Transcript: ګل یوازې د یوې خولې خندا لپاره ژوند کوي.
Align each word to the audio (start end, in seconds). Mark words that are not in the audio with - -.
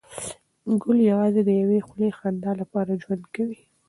ګل 0.81 0.97
یوازې 1.11 1.41
د 1.45 1.49
یوې 1.61 1.79
خولې 1.85 2.09
خندا 2.17 2.51
لپاره 2.61 2.99
ژوند 3.01 3.23
کوي. 3.35 3.61